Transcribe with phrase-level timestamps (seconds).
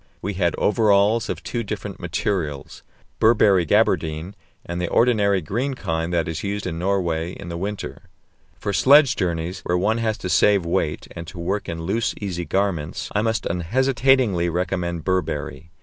[0.19, 2.81] We had overalls of two different materials:
[3.19, 4.33] Burberry "gabardine"
[4.65, 8.09] and the ordinary green kind that is used in Norway in the winter.
[8.57, 12.45] For sledge journeys, where one has to save weight, and to work in loose, easy
[12.45, 15.69] garments, I must unhesitatingly recommend Burberry.